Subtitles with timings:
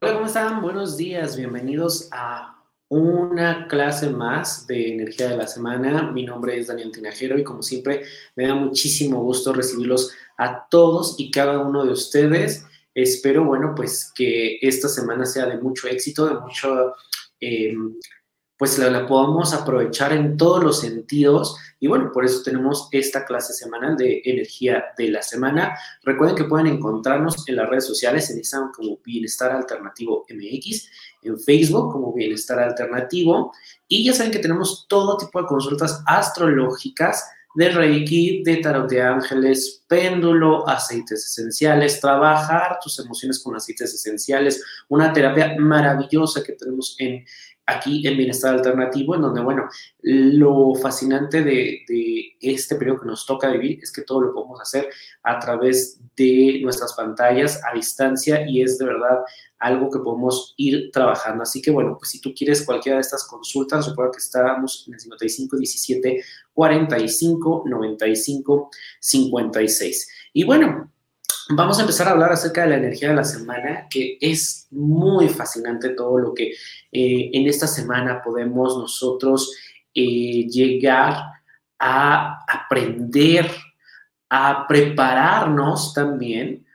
[0.00, 0.60] Hola, ¿cómo están?
[0.60, 6.10] Buenos días, bienvenidos a una clase más de energía de la semana.
[6.10, 8.02] Mi nombre es Daniel Tinajero y como siempre
[8.34, 12.66] me da muchísimo gusto recibirlos a todos y cada uno de ustedes.
[12.92, 16.94] Espero, bueno, pues que esta semana sea de mucho éxito, de mucho...
[17.40, 17.76] Eh,
[18.64, 21.54] pues la, la, podamos aprovechar en todos los sentidos.
[21.80, 25.76] Y bueno, por eso tenemos esta clase semanal de energía de la semana.
[26.02, 30.88] Recuerden que pueden encontrarnos en las redes sociales, en Instagram como Bienestar Alternativo MX,
[31.24, 33.52] en Facebook como Bienestar Alternativo.
[33.86, 37.22] Y ya saben que tenemos todo tipo de consultas astrológicas
[37.54, 44.64] de Reiki, de tarot de ángeles, péndulo, aceites esenciales, trabajar tus emociones con aceites esenciales,
[44.88, 47.24] una terapia maravillosa que tenemos en
[47.66, 49.68] aquí en Bienestar Alternativo, en donde, bueno,
[50.02, 51.84] lo fascinante de,
[52.40, 54.88] este periodo que nos toca vivir es que todo lo podemos hacer
[55.22, 59.20] a través de nuestras pantallas a distancia y es de verdad
[59.58, 61.42] algo que podemos ir trabajando.
[61.42, 64.94] Así que, bueno, pues si tú quieres cualquiera de estas consultas, recuerda que estamos en
[64.94, 70.08] el 55 17 45 95 56.
[70.34, 70.90] Y bueno,
[71.50, 75.28] Vamos a empezar a hablar acerca de la energía de la semana, que es muy
[75.28, 76.52] fascinante todo lo que
[76.90, 79.54] eh, en esta semana podemos nosotros
[79.94, 81.16] eh, llegar
[81.78, 83.50] a aprender,
[84.30, 86.66] a prepararnos también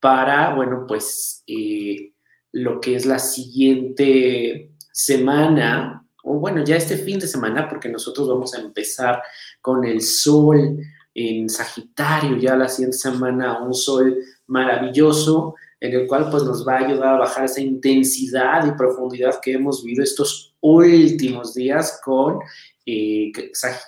[0.00, 2.14] para, bueno, pues eh,
[2.52, 8.26] lo que es la siguiente semana, o bueno, ya este fin de semana, porque nosotros
[8.26, 9.22] vamos a empezar
[9.60, 10.78] con el sol
[11.14, 16.74] en Sagitario ya la siguiente semana un sol maravilloso en el cual pues nos va
[16.74, 22.38] a ayudar a bajar esa intensidad y profundidad que hemos vivido estos últimos días con,
[22.86, 23.30] eh,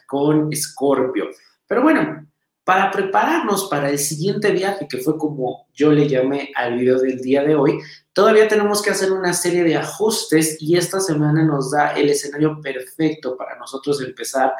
[0.06, 1.26] con Scorpio.
[1.66, 2.26] Pero bueno,
[2.64, 7.20] para prepararnos para el siguiente viaje, que fue como yo le llamé al video del
[7.20, 7.78] día de hoy,
[8.12, 12.60] todavía tenemos que hacer una serie de ajustes y esta semana nos da el escenario
[12.60, 14.52] perfecto para nosotros empezar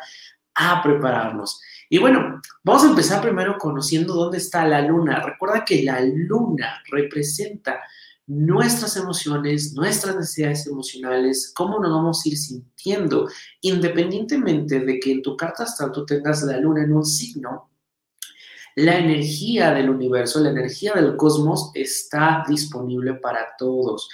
[0.54, 1.60] a prepararnos.
[1.88, 5.20] Y bueno, vamos a empezar primero conociendo dónde está la luna.
[5.20, 7.80] Recuerda que la luna representa
[8.26, 13.28] nuestras emociones, nuestras necesidades emocionales, cómo nos vamos a ir sintiendo,
[13.60, 17.70] independientemente de que en tu carta astral tú tengas la luna en un signo.
[18.74, 24.08] La energía del universo, la energía del cosmos está disponible para todos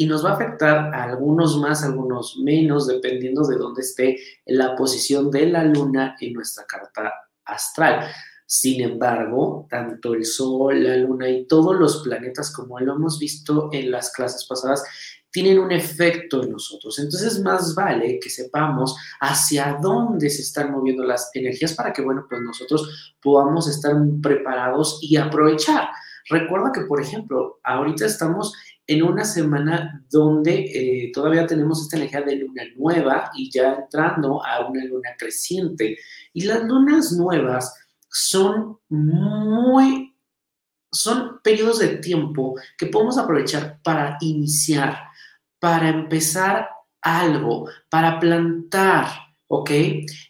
[0.00, 4.16] y nos va a afectar a algunos más, a algunos menos, dependiendo de dónde esté
[4.46, 7.12] la posición de la luna en nuestra carta
[7.44, 8.08] astral.
[8.46, 13.70] Sin embargo, tanto el Sol, la Luna y todos los planetas, como lo hemos visto
[13.72, 14.84] en las clases pasadas,
[15.32, 16.96] tienen un efecto en nosotros.
[17.00, 22.24] Entonces, más vale que sepamos hacia dónde se están moviendo las energías para que, bueno,
[22.28, 25.88] pues nosotros podamos estar preparados y aprovechar.
[26.30, 28.54] Recuerda que, por ejemplo, ahorita estamos
[28.88, 34.44] en una semana donde eh, todavía tenemos esta energía de luna nueva y ya entrando
[34.44, 35.98] a una luna creciente.
[36.32, 37.74] Y las lunas nuevas
[38.08, 40.16] son muy,
[40.90, 44.96] son periodos de tiempo que podemos aprovechar para iniciar,
[45.60, 46.70] para empezar
[47.02, 49.06] algo, para plantar,
[49.48, 49.70] ¿ok?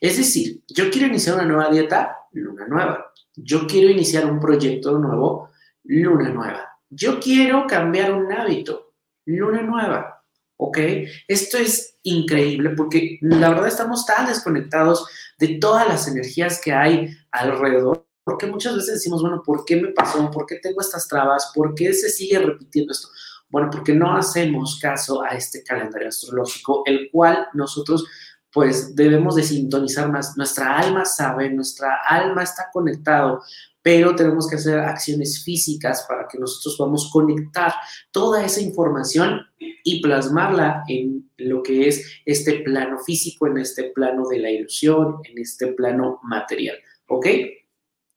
[0.01, 3.13] Es decir, yo quiero iniciar una nueva dieta, luna nueva.
[3.37, 5.51] Yo quiero iniciar un proyecto nuevo,
[5.85, 8.95] luna nueva yo quiero cambiar un hábito,
[9.27, 10.25] luna nueva,
[10.57, 10.79] ¿ok?
[11.27, 15.07] Esto es increíble porque la verdad estamos tan desconectados
[15.39, 19.89] de todas las energías que hay alrededor, porque muchas veces decimos, bueno, ¿por qué me
[19.89, 20.31] pasó?
[20.31, 21.51] ¿Por qué tengo estas trabas?
[21.55, 23.09] ¿Por qué se sigue repitiendo esto?
[23.51, 28.07] Bueno, porque no hacemos caso a este calendario astrológico, el cual nosotros
[28.53, 30.37] pues debemos de sintonizar más.
[30.37, 33.43] Nuestra alma sabe, nuestra alma está conectado
[33.89, 37.73] pero tenemos que hacer acciones físicas para que nosotros podamos conectar
[38.11, 44.29] toda esa información y plasmarla en lo que es este plano físico, en este plano
[44.29, 46.77] de la ilusión, en este plano material.
[47.07, 47.29] ¿Ok?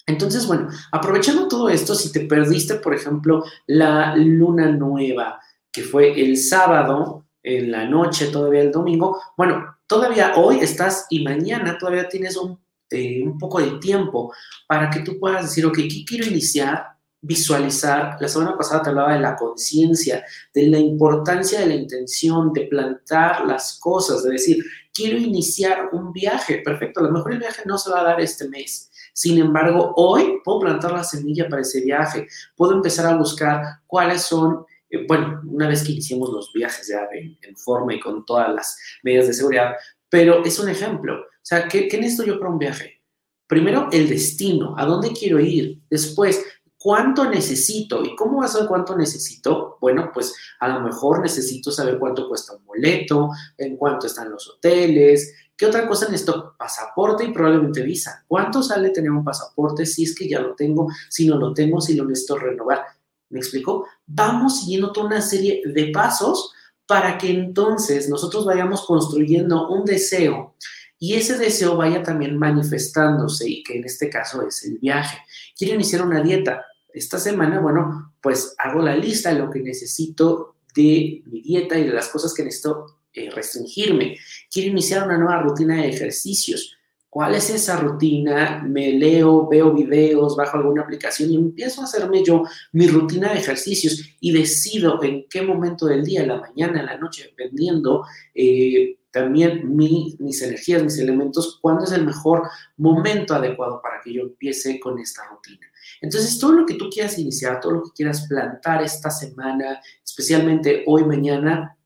[0.07, 5.39] Entonces, bueno, aprovechando todo esto, si te perdiste, por ejemplo, la luna nueva,
[5.71, 11.23] que fue el sábado, en la noche, todavía el domingo, bueno, todavía hoy estás y
[11.23, 12.59] mañana todavía tienes un
[12.91, 14.33] eh, un poco de tiempo
[14.67, 16.87] para que tú puedas decir, ok, ¿qué quiero iniciar?
[17.21, 18.17] Visualizar.
[18.19, 20.23] La semana pasada te hablaba de la conciencia,
[20.53, 26.11] de la importancia de la intención, de plantar las cosas, de decir, quiero iniciar un
[26.11, 26.61] viaje.
[26.65, 28.89] Perfecto, a lo mejor el viaje no se va a dar este mes.
[29.13, 32.27] Sin embargo, hoy puedo plantar la semilla para ese viaje.
[32.55, 37.07] Puedo empezar a buscar cuáles son eh, bueno, una vez que iniciemos los viajes ya
[37.13, 39.73] en forma y con todas las medidas de seguridad,
[40.09, 41.25] pero es un ejemplo.
[41.41, 43.01] O sea, ¿qué, ¿qué necesito yo para un viaje?
[43.47, 45.81] Primero, el destino, a dónde quiero ir.
[45.89, 46.41] Después,
[46.81, 48.03] cuánto necesito.
[48.03, 49.77] ¿Y cómo vas a saber cuánto necesito?
[49.79, 54.49] Bueno, pues a lo mejor necesito saber cuánto cuesta un boleto, en cuánto están los
[54.49, 55.33] hoteles.
[55.55, 56.55] ¿Qué otra cosa necesito?
[56.57, 58.25] Pasaporte y probablemente visa.
[58.27, 61.79] ¿Cuánto sale tener un pasaporte si es que ya lo tengo, si no lo tengo,
[61.81, 62.83] si lo necesito renovar?
[63.29, 63.85] ¿Me explico?
[64.07, 66.51] Vamos siguiendo toda una serie de pasos
[66.87, 70.55] para que entonces nosotros vayamos construyendo un deseo
[71.03, 75.17] y ese deseo vaya también manifestándose y que en este caso es el viaje.
[75.57, 76.63] Quiero iniciar una dieta
[76.93, 81.87] esta semana, bueno, pues hago la lista de lo que necesito de mi dieta y
[81.87, 84.15] de las cosas que necesito eh, restringirme.
[84.51, 86.77] Quiero iniciar una nueva rutina de ejercicios.
[87.11, 88.63] ¿Cuál es esa rutina?
[88.65, 93.39] Me leo, veo videos, bajo alguna aplicación y empiezo a hacerme yo mi rutina de
[93.39, 98.95] ejercicios y decido en qué momento del día, la mañana, en la noche, dependiendo eh,
[99.11, 102.43] también mis energías, mis elementos, cuándo es el mejor
[102.77, 105.67] momento adecuado para que yo empiece con esta rutina.
[105.99, 110.85] Entonces, todo lo que tú quieras iniciar, todo lo que quieras plantar esta semana, especialmente
[110.87, 111.77] hoy, mañana,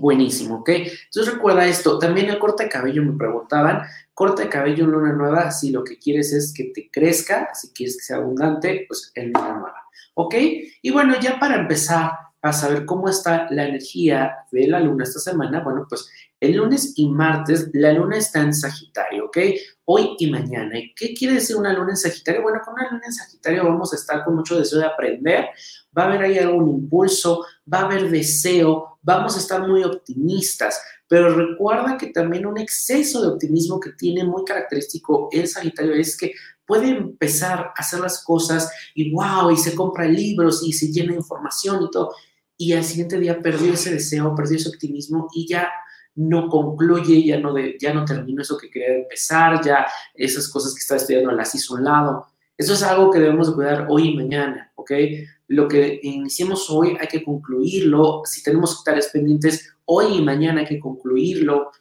[0.00, 0.68] buenísimo, ¿ok?
[0.70, 3.82] Entonces recuerda esto, también el corte de cabello me preguntaban,
[4.12, 7.70] corte de cabello en luna nueva, si lo que quieres es que te crezca, si
[7.70, 9.82] quieres que sea abundante, pues en luna nueva,
[10.14, 10.34] ¿ok?
[10.82, 12.12] Y bueno, ya para empezar
[12.42, 16.10] a saber cómo está la energía de la luna esta semana, bueno, pues
[16.44, 19.38] el lunes y martes la luna está en Sagitario, ¿ok?
[19.86, 20.78] Hoy y mañana.
[20.78, 22.42] ¿Y qué quiere decir una luna en Sagitario?
[22.42, 25.46] Bueno, con una luna en Sagitario vamos a estar con mucho deseo de aprender,
[25.96, 30.80] va a haber ahí algún impulso, va a haber deseo, vamos a estar muy optimistas,
[31.08, 36.16] pero recuerda que también un exceso de optimismo que tiene muy característico el Sagitario es
[36.16, 36.32] que
[36.66, 41.12] puede empezar a hacer las cosas y wow, y se compra libros y se llena
[41.12, 42.12] de información y todo,
[42.56, 45.68] y al siguiente día perdió ese deseo, perdió ese optimismo y ya
[46.16, 50.74] no concluye, ya no, de, ya no terminó eso que quería empezar, ya esas cosas
[50.74, 52.26] que estaba estudiando las hizo un lado.
[52.56, 54.92] Eso es algo que debemos de cuidar hoy y mañana, ¿ok?
[55.48, 58.22] Lo que iniciemos hoy hay que concluirlo.
[58.24, 61.72] Si tenemos tareas pendientes, hoy y mañana hay que concluirlo.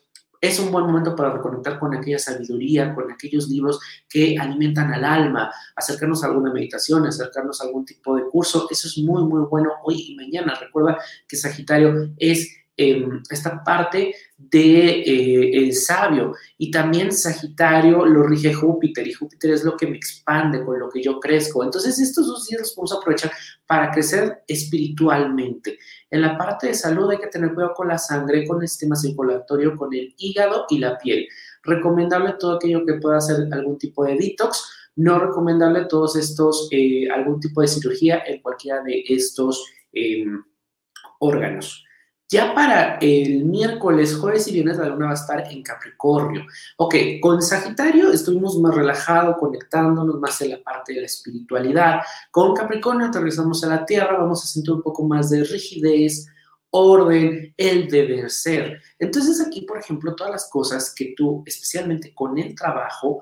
[0.42, 5.06] Es un buen momento para reconectar con aquella sabiduría, con aquellos libros que alimentan al
[5.06, 8.68] alma, acercarnos a alguna meditación, acercarnos a algún tipo de curso.
[8.70, 10.56] Eso es muy, muy bueno hoy y mañana.
[10.60, 10.98] Recuerda
[11.28, 19.08] que Sagitario es esta parte de eh, el sabio y también Sagitario lo rige Júpiter
[19.08, 21.64] y Júpiter es lo que me expande con lo que yo crezco.
[21.64, 23.32] Entonces estos dos días los a aprovechar
[23.68, 25.78] para crecer espiritualmente.
[26.10, 28.96] En la parte de salud hay que tener cuidado con la sangre, con el sistema
[28.96, 31.28] circulatorio, con el hígado y la piel.
[31.62, 34.90] Recomendable todo aquello que pueda hacer algún tipo de detox.
[34.96, 40.44] No recomendable todos estos, eh, algún tipo de cirugía en cualquiera de estos em,
[41.20, 41.84] órganos.
[42.30, 46.46] Ya para el miércoles, jueves y viernes la luna va a estar en Capricornio.
[46.78, 52.02] Ok, con Sagitario estuvimos más relajados, conectándonos más en la parte de la espiritualidad.
[52.32, 56.28] Con Capricornio aterrizamos a la Tierra, vamos a sentir un poco más de rigidez,
[56.72, 58.82] orden, el deber ser.
[58.98, 63.22] Entonces aquí, por ejemplo, todas las cosas que tú, especialmente con el trabajo,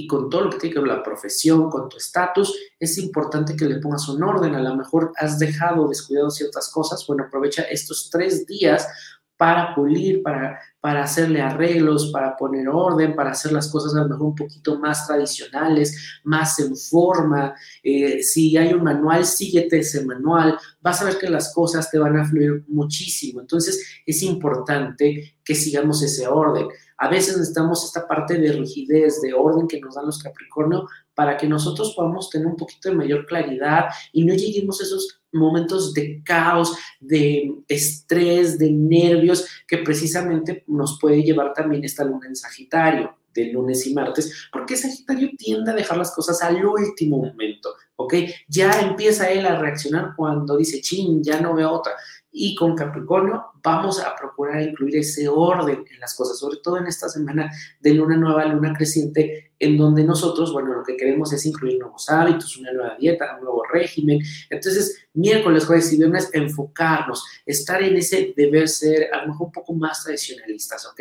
[0.00, 3.54] y con todo lo que tiene que ver la profesión, con tu estatus, es importante
[3.54, 4.54] que le pongas un orden.
[4.54, 7.04] A lo mejor has dejado descuidado ciertas cosas.
[7.06, 8.88] Bueno, aprovecha estos tres días
[9.36, 14.08] para pulir, para, para hacerle arreglos, para poner orden, para hacer las cosas a lo
[14.08, 17.54] mejor un poquito más tradicionales, más en forma.
[17.82, 20.58] Eh, si hay un manual, síguete ese manual.
[20.80, 23.40] Vas a ver que las cosas te van a fluir muchísimo.
[23.40, 26.68] Entonces, es importante que sigamos ese orden.
[27.00, 31.34] A veces necesitamos esta parte de rigidez, de orden que nos dan los Capricornio para
[31.38, 35.94] que nosotros podamos tener un poquito de mayor claridad y no lleguemos a esos momentos
[35.94, 42.36] de caos, de estrés, de nervios que precisamente nos puede llevar también esta luna en
[42.36, 47.74] Sagitario de lunes y martes, porque Sagitario tiende a dejar las cosas al último momento,
[47.96, 48.14] ¿ok?
[48.48, 51.92] Ya empieza él a reaccionar cuando dice, chin, ya no veo otra
[52.32, 56.86] y con Capricornio vamos a procurar incluir ese orden en las cosas, sobre todo en
[56.86, 61.44] esta semana de luna nueva, luna creciente, en donde nosotros, bueno, lo que queremos es
[61.44, 64.20] incluir nuevos hábitos, una nueva dieta, un nuevo régimen.
[64.48, 69.52] Entonces, miércoles, jueves y viernes, enfocarnos, estar en ese deber ser a lo mejor un
[69.52, 71.00] poco más tradicionalistas, ¿ok?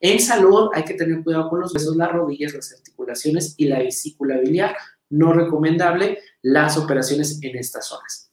[0.00, 3.78] En salud hay que tener cuidado con los huesos, las rodillas, las articulaciones y la
[3.78, 4.76] vesícula biliar.
[5.08, 8.25] No recomendable las operaciones en estas zonas.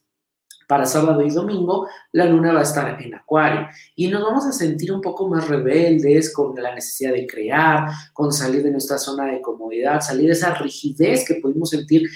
[0.66, 3.68] Para sábado y domingo, la luna va a estar en Acuario.
[3.96, 8.32] Y nos vamos a sentir un poco más rebeldes con la necesidad de crear, con
[8.32, 12.08] salir de nuestra zona de comodidad, salir de esa rigidez que pudimos sentir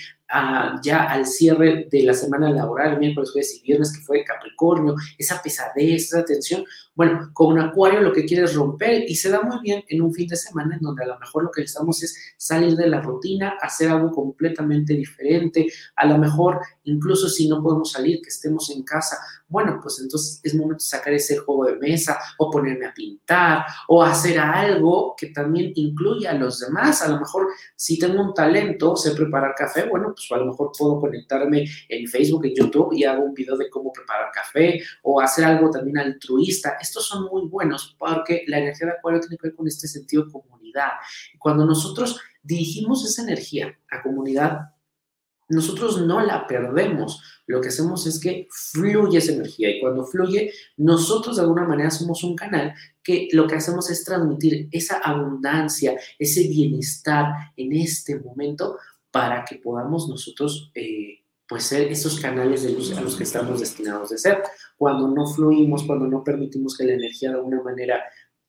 [0.83, 5.41] ya al cierre de la semana laboral, miércoles, jueves y viernes, que fue Capricornio, esa
[5.43, 6.65] pesadez, esa tensión.
[6.95, 10.29] Bueno, con Acuario lo que quieres romper y se da muy bien en un fin
[10.29, 13.55] de semana en donde a lo mejor lo que necesitamos es salir de la rutina,
[13.61, 15.67] hacer algo completamente diferente,
[15.97, 19.17] a lo mejor incluso si no podemos salir, que estemos en casa,
[19.49, 23.65] bueno, pues entonces es momento de sacar ese juego de mesa o ponerme a pintar
[23.89, 27.03] o hacer algo que también incluya a los demás.
[27.03, 30.71] A lo mejor si tengo un talento, sé preparar café, bueno, pues a lo mejor
[30.77, 35.21] puedo conectarme en Facebook, en YouTube y hago un video de cómo preparar café o
[35.21, 36.77] hacer algo también altruista.
[36.81, 40.25] Estos son muy buenos porque la energía de Acuario tiene que ver con este sentido
[40.25, 40.91] de comunidad.
[41.39, 44.75] Cuando nosotros dirigimos esa energía a comunidad,
[45.49, 47.23] nosotros no la perdemos.
[47.47, 51.91] Lo que hacemos es que fluye esa energía y cuando fluye, nosotros de alguna manera
[51.91, 58.19] somos un canal que lo que hacemos es transmitir esa abundancia, ese bienestar en este
[58.21, 58.77] momento
[59.11, 63.61] para que podamos nosotros eh, pues ser esos canales de luz a los que estamos
[63.61, 64.43] destinados de ser.
[64.77, 68.05] Cuando no fluimos, cuando no permitimos que la energía de alguna manera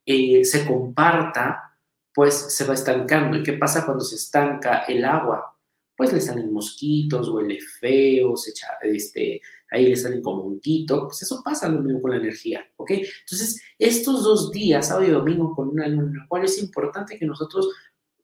[0.05, 1.77] eh, se comparta,
[2.13, 3.37] pues se va estancando.
[3.37, 5.58] ¿Y qué pasa cuando se estanca el agua?
[5.99, 11.03] Pues le salen mosquitos, huele feo, se echa, este, ahí le salen como un quito,
[11.07, 12.91] pues eso pasa lo mismo con la energía, ¿ok?
[12.91, 17.67] Entonces, estos dos días, sábado y domingo, con una luna, cual es importante que nosotros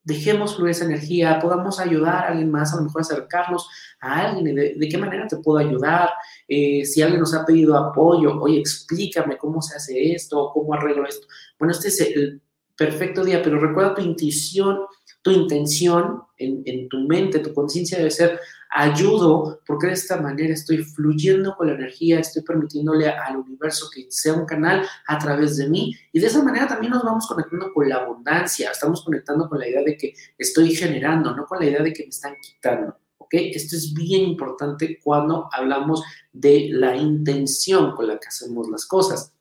[0.05, 3.67] dejemos fluir esa energía, podamos ayudar a alguien más, a lo mejor acercarnos
[3.99, 6.11] a alguien, de, de qué manera te puedo ayudar,
[6.47, 11.05] eh, si alguien nos ha pedido apoyo, oye, explícame cómo se hace esto, cómo arreglo
[11.05, 11.27] esto.
[11.59, 12.41] Bueno, este es el
[12.77, 14.79] perfecto día, pero recuerda tu intuición,
[15.25, 18.39] tu intención en, tu mente, tu conciencia debe ser
[18.69, 24.05] ayudo porque de esta manera estoy fluyendo con la energía, estoy permitiéndole al universo que
[24.09, 27.73] sea un canal a través de mí y de esa manera también nos vamos conectando
[27.73, 31.65] con la abundancia, estamos conectando con la idea de que estoy generando, no con la
[31.65, 32.95] idea de que me están quitando.
[33.17, 33.33] ¿ok?
[33.33, 39.33] Esto es bien importante cuando hablamos de la intención con la que hacemos las cosas.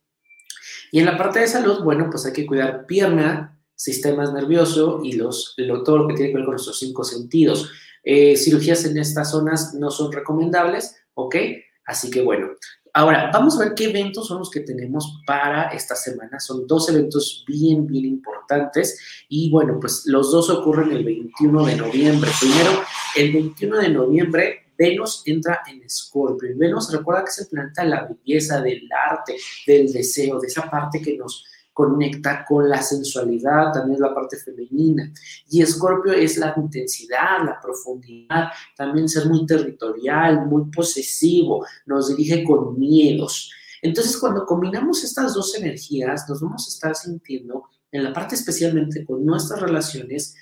[0.91, 5.13] Y en la parte de salud, bueno, pues hay que cuidar pierna, sistema nervioso y
[5.13, 5.55] los,
[5.85, 7.71] todo lo que tiene que ver con nuestros cinco sentidos.
[8.03, 11.37] Eh, cirugías en estas zonas no son recomendables, ¿ok?
[11.87, 12.49] Así que bueno,
[12.93, 16.41] ahora vamos a ver qué eventos son los que tenemos para esta semana.
[16.41, 21.77] Son dos eventos bien, bien importantes y bueno, pues los dos ocurren el 21 de
[21.77, 22.31] noviembre.
[22.41, 22.71] Primero,
[23.17, 26.51] el 21 de noviembre Venus entra en Escorpio.
[26.51, 31.01] Y Venus, recuerda que es el la belleza, del arte, del deseo, de esa parte
[31.01, 35.13] que nos conecta con la sensualidad, también es la parte femenina.
[35.51, 42.45] Y Escorpio es la intensidad, la profundidad, también ser muy territorial, muy posesivo, nos dirige
[42.45, 43.51] con miedos.
[43.83, 49.05] Entonces, cuando combinamos estas dos energías, nos vamos a estar sintiendo, en la parte especialmente
[49.05, 50.37] con nuestras relaciones,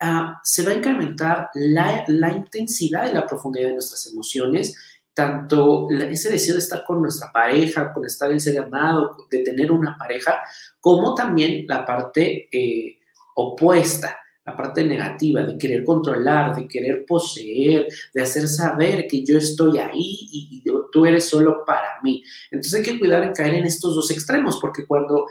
[0.00, 4.76] ah, se va a incrementar la, la intensidad y la profundidad de nuestras emociones,
[5.14, 9.70] tanto ese deseo de estar con nuestra pareja, con estar en ser amado, de tener
[9.70, 10.42] una pareja,
[10.80, 12.98] como también la parte eh,
[13.36, 19.38] opuesta, la parte negativa, de querer controlar, de querer poseer, de hacer saber que yo
[19.38, 22.22] estoy ahí y, y tú eres solo para mí.
[22.50, 25.26] Entonces hay que cuidar en caer en estos dos extremos, porque cuando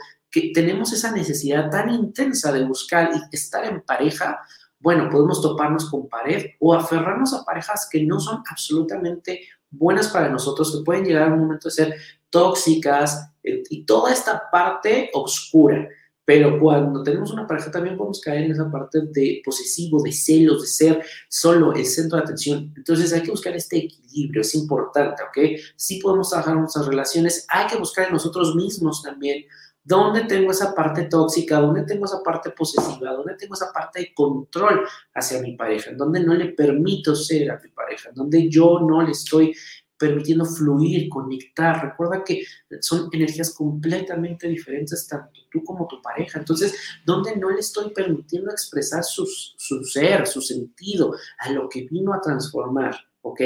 [0.52, 4.40] tenemos esa necesidad tan intensa de buscar y estar en pareja,
[4.80, 9.40] bueno, podemos toparnos con pared o aferrarnos a parejas que no son absolutamente
[9.78, 11.94] buenas para nosotros, que pueden llegar a un momento de ser
[12.30, 15.88] tóxicas eh, y toda esta parte oscura.
[16.26, 20.62] Pero cuando tenemos una pareja también podemos caer en esa parte de posesivo, de celos,
[20.62, 22.72] de ser solo el centro de atención.
[22.76, 25.60] Entonces hay que buscar este equilibrio, es importante, ¿ok?
[25.76, 29.44] Sí podemos trabajar nuestras relaciones, hay que buscar en nosotros mismos también
[29.86, 31.60] ¿Dónde tengo esa parte tóxica?
[31.60, 33.12] ¿Dónde tengo esa parte posesiva?
[33.12, 34.80] ¿Dónde tengo esa parte de control
[35.12, 35.90] hacia mi pareja?
[35.90, 38.08] ¿En donde no le permito ser a mi pareja?
[38.08, 39.54] ¿En donde yo no le estoy
[39.98, 41.84] permitiendo fluir, conectar?
[41.84, 42.44] Recuerda que
[42.80, 46.38] son energías completamente diferentes, tanto tú como tu pareja.
[46.38, 46.74] Entonces,
[47.04, 52.22] ¿dónde no le estoy permitiendo expresar su ser, su sentido, a lo que vino a
[52.22, 52.96] transformar?
[53.20, 53.40] ¿Ok?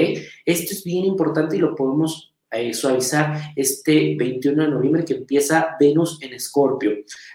[0.44, 5.76] Esto es bien importante y lo podemos eh, suavizar este 21 de noviembre que empieza
[5.78, 6.92] Venus en Escorpio.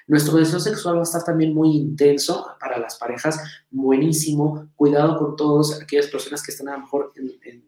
[0.08, 3.40] Nuestro deseo sexual va a estar también muy intenso para las parejas,
[3.70, 4.70] buenísimo.
[4.76, 7.64] Cuidado con todas aquellas personas que están a lo mejor en,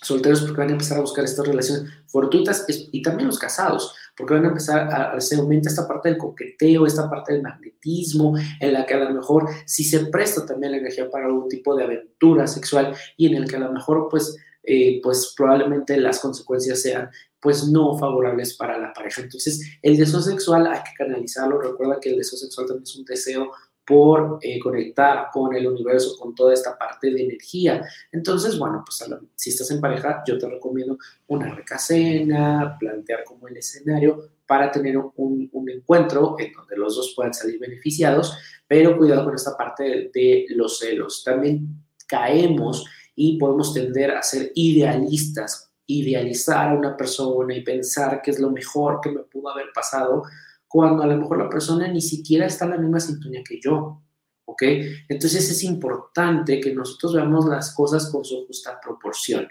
[0.00, 4.34] solteros porque van a empezar a buscar estas relaciones fortuitas y también los casados, porque
[4.34, 8.72] van a empezar a, se aumenta esta parte del coqueteo, esta parte del magnetismo, en
[8.72, 11.84] la que a lo mejor si se presta también la energía para algún tipo de
[11.84, 14.36] aventura sexual y en el que a lo mejor pues
[14.70, 17.08] eh, pues probablemente las consecuencias sean
[17.40, 19.22] pues no favorables para la pareja.
[19.22, 21.58] Entonces, el deseo sexual hay que canalizarlo.
[21.58, 23.50] Recuerda que el deseo sexual también es un deseo
[23.86, 27.82] por eh, conectar con el universo, con toda esta parte de energía.
[28.12, 29.02] Entonces, bueno, pues
[29.36, 30.98] si estás en pareja, yo te recomiendo
[31.28, 37.32] una recasena, plantear como el escenario para tener un, encuentro en donde los dos puedan
[37.32, 41.24] salir beneficiados, pero cuidado con esta parte de los celos.
[41.24, 42.84] También caemos
[43.20, 48.48] y podemos tender a ser idealistas, idealizar a una persona y pensar que es lo
[48.48, 50.22] mejor que me pudo haber pasado
[50.68, 54.02] cuando a lo mejor la persona ni siquiera está en la misma sintonía que yo.
[54.44, 54.62] ¿Ok?
[55.08, 59.48] Entonces es importante que nosotros veamos las cosas con su justa proporción.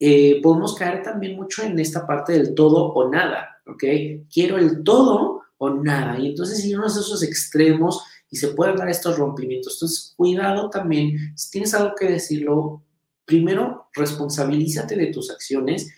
[0.00, 3.84] Eh, podemos caer también mucho en esta parte del todo o nada, ¿ok?
[4.32, 6.18] Quiero el todo o nada.
[6.18, 9.74] Y entonces irnos a esos extremos y se pueden dar estos rompimientos.
[9.74, 12.83] Entonces, cuidado también, si tienes algo que decirlo,
[13.24, 15.94] primero responsabilízate de tus acciones,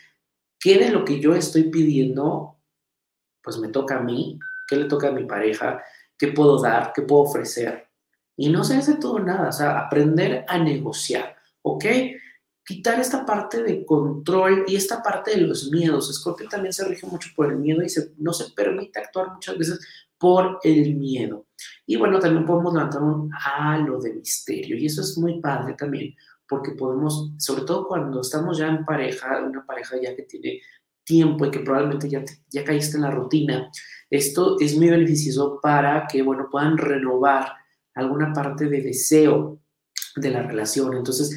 [0.59, 2.57] qué de lo que yo estoy pidiendo
[3.47, 5.81] pues me toca a mí, qué le toca a mi pareja,
[6.19, 7.87] qué puedo dar, qué puedo ofrecer.
[8.37, 11.85] Y no se hace todo nada, o sea, aprender a negociar, ¿ok?
[12.65, 16.13] Quitar esta parte de control y esta parte de los miedos.
[16.13, 19.57] Scorpio también se rige mucho por el miedo y se, no se permite actuar muchas
[19.57, 19.79] veces
[20.19, 21.47] por el miedo.
[21.87, 26.17] Y bueno, también podemos levantar un halo de misterio y eso es muy padre también
[26.49, 30.61] porque podemos, sobre todo cuando estamos ya en pareja, una pareja ya que tiene
[31.05, 33.71] tiempo y que probablemente ya, ya caíste en la rutina,
[34.11, 37.53] esto es muy beneficioso para que, bueno, puedan renovar
[37.95, 39.61] alguna parte de deseo
[40.17, 40.97] de la relación.
[40.97, 41.37] Entonces,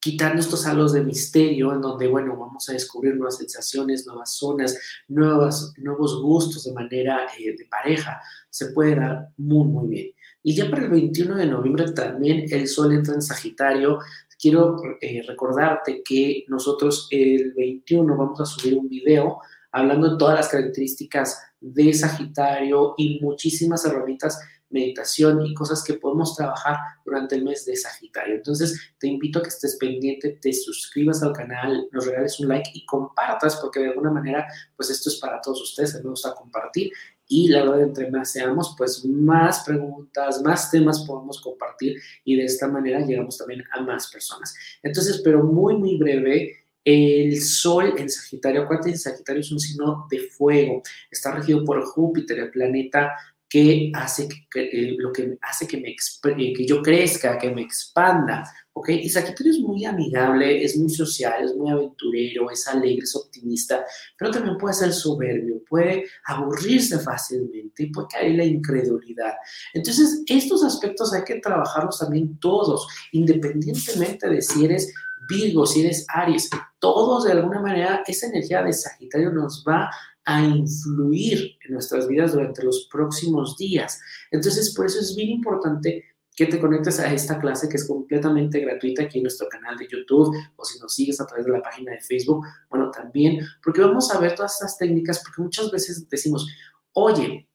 [0.00, 4.78] quitando estos halos de misterio en donde, bueno, vamos a descubrir nuevas sensaciones, nuevas zonas,
[5.08, 10.10] nuevas, nuevos gustos de manera eh, de pareja, se puede dar muy, muy bien.
[10.42, 13.98] Y ya para el 21 de noviembre también el Sol entra en Sagitario,
[14.38, 19.40] quiero eh, recordarte que nosotros el 21 vamos a subir un video
[19.72, 24.40] hablando de todas las características de Sagitario y muchísimas herramientas,
[24.70, 28.36] meditación y cosas que podemos trabajar durante el mes de Sagitario.
[28.36, 32.70] Entonces, te invito a que estés pendiente, te suscribas al canal, nos regales un like
[32.74, 36.92] y compartas, porque de alguna manera, pues esto es para todos ustedes, me gusta compartir
[37.28, 42.44] y la verdad, entre más seamos, pues más preguntas, más temas podemos compartir y de
[42.44, 44.54] esta manera llegamos también a más personas.
[44.82, 50.20] Entonces, pero muy, muy breve, el Sol en Sagitario, acuérdate, Sagitario es un signo de
[50.20, 53.12] fuego, está regido por Júpiter, el planeta
[53.48, 57.62] que hace que, eh, lo que hace que, me, eh, que yo crezca, que me
[57.62, 58.90] expanda, ¿ok?
[58.90, 63.84] Y Sagitario es muy amigable, es muy social, es muy aventurero, es alegre, es optimista,
[64.18, 69.34] pero también puede ser soberbio, puede aburrirse fácilmente y puede caer en la incredulidad.
[69.72, 74.92] Entonces, estos aspectos hay que trabajarlos también todos, independientemente de si eres
[75.28, 79.90] Virgo, si eres Aries, todos de alguna manera, esa energía de Sagitario nos va
[80.28, 83.98] a influir en nuestras vidas durante los próximos días.
[84.30, 86.04] Entonces, por eso es bien importante
[86.36, 89.88] que te conectes a esta clase que es completamente gratuita aquí en nuestro canal de
[89.88, 93.80] YouTube o si nos sigues a través de la página de Facebook, bueno, también, porque
[93.80, 96.46] vamos a ver todas estas técnicas, porque muchas veces decimos,
[96.92, 97.48] oye,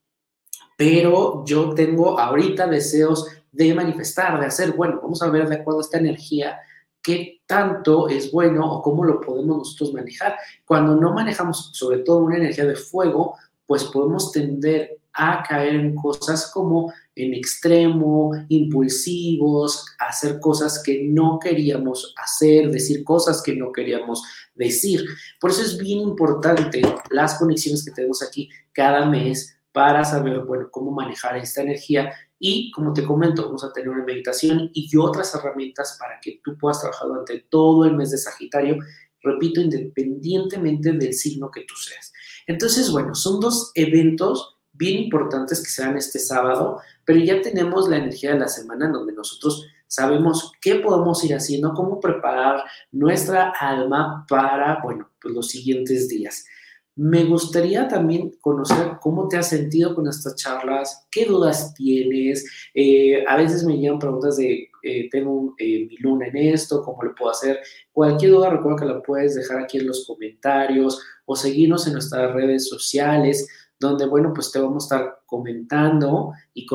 [0.76, 5.80] pero yo tengo ahorita deseos de manifestar, de hacer, bueno, vamos a ver de acuerdo
[5.80, 6.58] a esta energía
[7.04, 10.38] qué tanto es bueno o cómo lo podemos nosotros manejar.
[10.66, 13.36] Cuando no manejamos sobre todo una energía de fuego,
[13.68, 21.38] pues podemos tender a caer en cosas como en extremo, impulsivos, hacer cosas que no
[21.39, 24.24] queríamos hacer, decir cosas que no queríamos
[24.56, 25.06] decir.
[25.39, 30.70] Por eso es bien importante las conexiones que tenemos aquí cada mes para saber, bueno,
[30.72, 32.12] cómo manejar esta energía
[32.45, 36.58] y como te comento, vamos a tener una meditación y otras herramientas para que tú
[36.58, 38.79] puedas trabajar durante todo el mes de Sagitario,
[39.21, 42.12] repito, independientemente del signo que tú seas.
[42.45, 47.95] Entonces, bueno, son dos eventos bien importantes que serán este sábado, pero ya tenemos la
[47.95, 54.25] energía de la semana donde nosotros sabemos qué podemos ir haciendo, cómo preparar nuestra alma
[54.27, 56.43] para, bueno, pues los siguientes días.
[56.95, 62.45] Me gustaría también conocer cómo te has sentido con estas charlas, qué dudas tienes.
[62.75, 67.01] Eh, a veces me llegan preguntas de, eh, tengo eh, mi luna en esto, cómo
[67.01, 67.60] lo puedo hacer.
[67.91, 72.32] Cualquier duda, recuerda que la puedes dejar aquí en los comentarios o seguirnos en nuestras
[72.32, 73.47] redes sociales,
[73.84, 76.65] donde, bueno, pues te vamos a estar comentando y,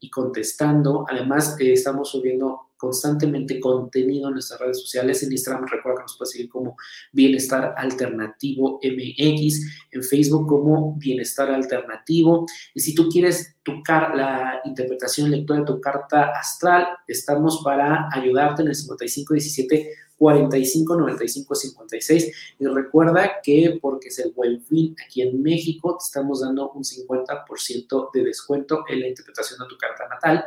[0.00, 1.04] y contestando.
[1.08, 5.22] Además, estamos subiendo constantemente contenido en nuestras redes sociales.
[5.22, 6.76] En Instagram recuerda que nos puede seguir como
[7.12, 12.46] Bienestar Alternativo MX, en Facebook como Bienestar Alternativo.
[12.74, 18.62] Y si tú quieres tocar la interpretación lectura de tu carta astral, estamos para ayudarte
[18.62, 25.22] en el 5517 45 95 56 y recuerda que porque es el buen fin aquí
[25.22, 30.06] en México te estamos dando un 50% de descuento en la interpretación de tu carta
[30.08, 30.44] natal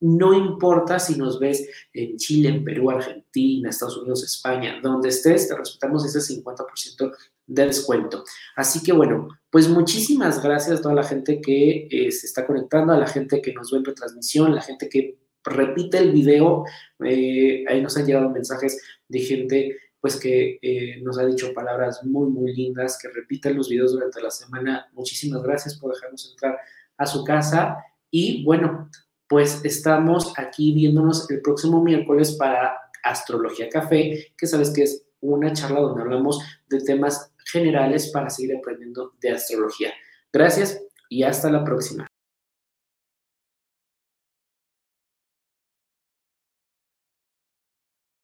[0.00, 5.48] No importa si nos ves en Chile, en Perú, Argentina, Estados Unidos, España, donde estés,
[5.48, 8.22] te respetamos ese 50% de descuento.
[8.54, 12.92] Así que bueno, pues muchísimas gracias a toda la gente que eh, se está conectando,
[12.92, 16.64] a la gente que nos ve en retransmisión, la gente que repite el video.
[17.04, 22.04] Eh, ahí nos han llegado mensajes de gente pues que eh, nos ha dicho palabras
[22.04, 24.86] muy, muy lindas, que repiten los videos durante la semana.
[24.92, 26.58] Muchísimas gracias por dejarnos entrar
[26.96, 27.78] a su casa.
[28.10, 28.88] Y bueno,
[29.28, 35.52] pues estamos aquí viéndonos el próximo miércoles para Astrología Café, que sabes que es una
[35.52, 39.92] charla donde hablamos de temas generales para seguir aprendiendo de astrología.
[40.32, 42.06] Gracias y hasta la próxima.